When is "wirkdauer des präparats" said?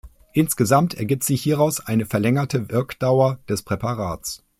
2.71-4.41